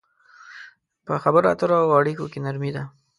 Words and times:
په 1.05 1.13
خبرو 1.23 1.47
اترو 1.53 1.75
او 1.83 1.89
اړيکو 1.99 2.25
کې 2.31 2.39
نرمي 2.45 2.71
ده. 2.75 2.83